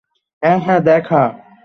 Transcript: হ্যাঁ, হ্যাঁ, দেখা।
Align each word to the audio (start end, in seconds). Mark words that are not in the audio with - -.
হ্যাঁ, 0.43 0.59
হ্যাঁ, 0.59 0.79
দেখা। 0.81 1.21